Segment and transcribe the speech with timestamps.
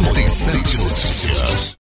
[0.00, 1.76] 97 Notícias.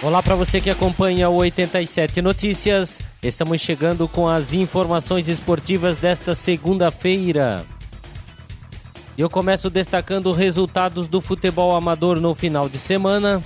[0.00, 3.02] Olá para você que acompanha o 87 Notícias.
[3.20, 7.66] Estamos chegando com as informações esportivas desta segunda-feira.
[9.18, 13.42] Eu começo destacando resultados do futebol amador no final de semana.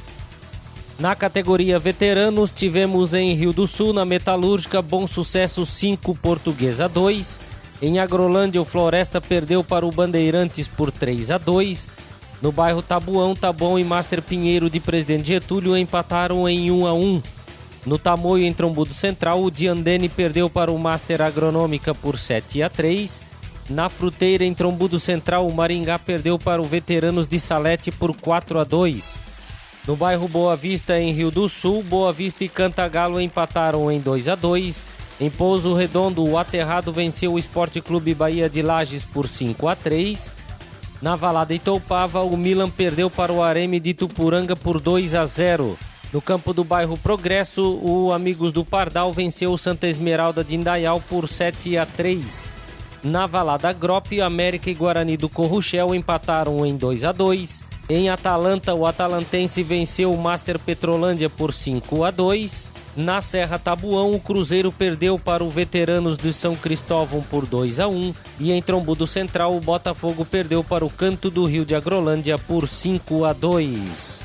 [0.98, 7.40] Na categoria veteranos, tivemos em Rio do Sul, na Metalúrgica, Bom Sucesso 5, Portuguesa 2.
[7.80, 12.01] Em Agrolândia, o Floresta perdeu para o Bandeirantes por 3 a 2.
[12.42, 17.22] No bairro Tabuão, Taboão e Master Pinheiro de Presidente Getúlio empataram em 1 a 1.
[17.86, 22.68] No Tamoio, em Trombudo Central, o Diandene perdeu para o Master Agronômica por 7 a
[22.68, 23.22] 3.
[23.70, 28.58] Na Fruteira, em Trombudo Central, o Maringá perdeu para o Veteranos de Salete por 4
[28.58, 29.22] a 2.
[29.86, 34.26] No bairro Boa Vista, em Rio do Sul, Boa Vista e Cantagalo empataram em 2
[34.28, 34.84] a 2.
[35.20, 39.76] Em Pouso Redondo, o Aterrado venceu o Esporte Clube Bahia de Lages por 5 a
[39.76, 40.41] 3.
[41.02, 45.76] Na Valada Itoupava, o Milan perdeu para o Areme de Tupuranga por 2 a 0.
[46.12, 51.00] No campo do bairro Progresso, o Amigos do Pardal venceu o Santa Esmeralda de Indaial
[51.00, 52.44] por 7 a 3.
[53.02, 57.71] Na Valada Grop, América e Guarani do Corruchel empataram em 2 a 2.
[57.94, 62.72] Em Atalanta, o atalantense venceu o Master Petrolândia por 5 a 2.
[62.96, 67.88] Na Serra Tabuão, o Cruzeiro perdeu para o Veteranos de São Cristóvão por 2 a
[67.88, 72.38] 1 e em Trombudo Central o Botafogo perdeu para o Canto do Rio de Agrolândia
[72.38, 74.24] por 5 a 2.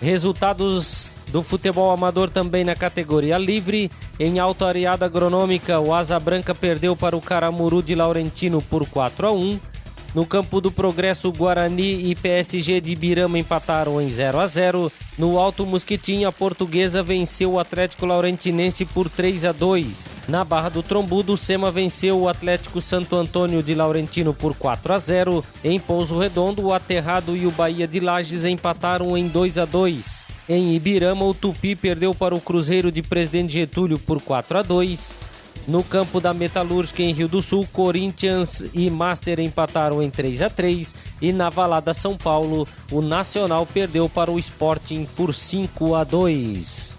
[0.00, 3.90] Resultados do futebol amador também na categoria livre.
[4.18, 9.26] Em Alto Areada Agronômica, o Asa Branca perdeu para o Caramuru de Laurentino por 4
[9.26, 9.73] a 1.
[10.14, 14.92] No campo do Progresso, Guarani e PSG de Birama empataram em 0 a 0.
[15.18, 20.08] No Alto Mosquitinho, a Portuguesa venceu o Atlético Laurentinense por 3 a 2.
[20.28, 24.92] Na Barra do Trombudo, o Sema venceu o Atlético Santo Antônio de Laurentino por 4
[24.92, 25.44] a 0.
[25.64, 30.24] Em Pouso Redondo, o Aterrado e o Bahia de Lages empataram em 2 a 2.
[30.48, 35.33] Em Ibirama, o Tupi perdeu para o Cruzeiro de Presidente Getúlio por 4 a 2.
[35.66, 40.50] No campo da Metalúrgica em Rio do Sul, Corinthians e Master empataram em 3 a
[40.50, 46.04] 3 e na Valada São Paulo, o Nacional perdeu para o Sporting por 5 a
[46.04, 46.98] 2.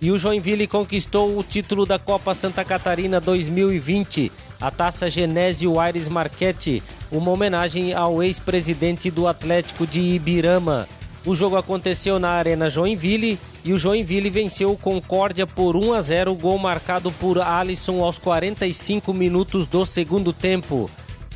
[0.00, 6.08] E o Joinville conquistou o título da Copa Santa Catarina 2020, a Taça Genésio Aires
[6.08, 10.88] Marchetti, uma homenagem ao ex-presidente do Atlético de Ibirama.
[11.28, 16.00] O jogo aconteceu na Arena Joinville e o Joinville venceu o Concórdia por 1 a
[16.00, 20.90] 0, gol marcado por Alisson aos 45 minutos do segundo tempo.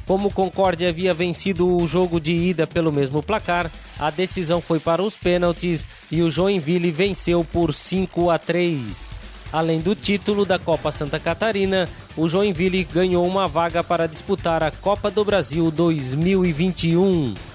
[0.06, 4.80] Como o Concórdia havia vencido o jogo de ida pelo mesmo placar, a decisão foi
[4.80, 9.10] para os pênaltis e o Joinville venceu por 5 a 3.
[9.52, 11.86] Além do título da Copa Santa Catarina,
[12.16, 17.51] o Joinville ganhou uma vaga para disputar a Copa do Brasil 2021.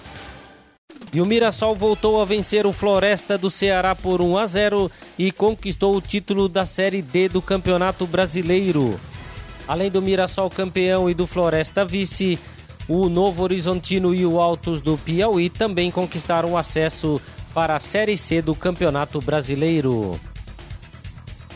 [1.13, 5.31] E o Mirassol voltou a vencer o Floresta do Ceará por 1 a 0 e
[5.31, 9.00] conquistou o título da Série D do Campeonato Brasileiro.
[9.68, 12.38] Além do Mirassol campeão e do Floresta vice,
[12.88, 17.22] o Novo Horizontino e o Altos do Piauí também conquistaram acesso
[17.53, 20.19] para a Série C do Campeonato Brasileiro.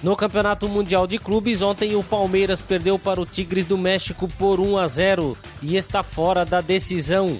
[0.02, 4.60] No Campeonato Mundial de Clubes, ontem o Palmeiras perdeu para o Tigres do México por
[4.60, 7.38] 1 a 0 e está fora da decisão.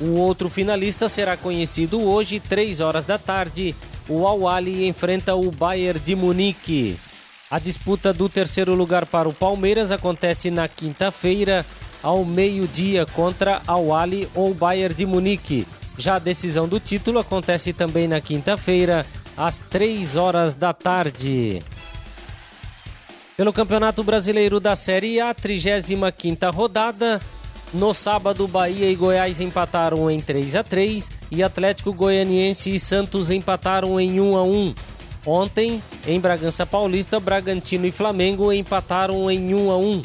[0.00, 3.74] O outro finalista será conhecido hoje, 3 horas da tarde.
[4.08, 6.96] O Al-Ahly enfrenta o Bayern de Munique.
[7.50, 11.64] A disputa do terceiro lugar para o Palmeiras acontece na quinta-feira,
[12.02, 15.66] ao meio-dia, contra Al-Ahly ou Bayern de Munique.
[15.96, 19.04] Já a decisão do título acontece também na quinta-feira,
[19.36, 21.60] às 3 horas da tarde.
[23.36, 27.20] Pelo Campeonato Brasileiro da Série A, 35ª rodada,
[27.72, 33.30] no sábado, Bahia e Goiás empataram em 3 a 3 e Atlético Goianiense e Santos
[33.30, 34.74] empataram em 1 a 1.
[35.26, 40.02] Ontem, em Bragança Paulista, Bragantino e Flamengo empataram em 1 a 1.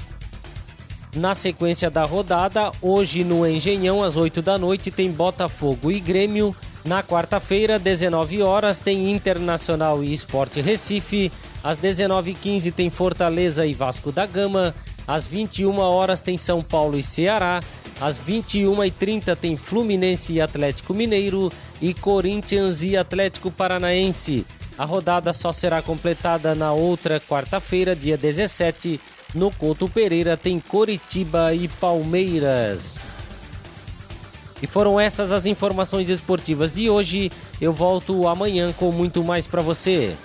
[1.16, 6.56] Na sequência da rodada, hoje no Engenhão, às 8 da noite, tem Botafogo e Grêmio.
[6.84, 11.32] Na quarta-feira, 19 horas, tem Internacional e Esporte Recife.
[11.64, 14.76] Às 19h15 tem Fortaleza e Vasco da Gama.
[15.08, 17.60] Às 21 horas tem São Paulo e Ceará.
[18.00, 21.52] Às 21h30 tem Fluminense e Atlético Mineiro
[21.82, 24.46] e Corinthians e Atlético Paranaense.
[24.78, 29.00] A rodada só será completada na outra quarta-feira, dia 17.
[29.36, 33.12] No Couto Pereira tem Coritiba e Palmeiras.
[34.62, 37.32] E foram essas as informações esportivas de hoje.
[37.60, 40.16] Eu volto amanhã com muito mais para você.